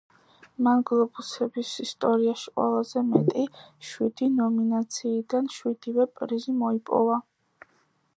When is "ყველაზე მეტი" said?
2.55-3.43